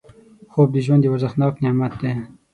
[0.51, 2.13] خوب د ژوند یو ارزښتناک نعمت دی